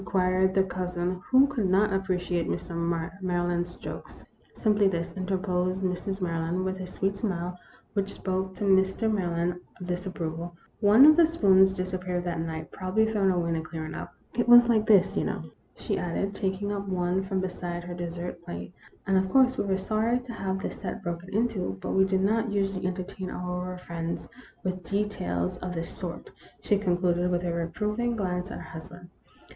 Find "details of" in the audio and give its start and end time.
24.83-25.75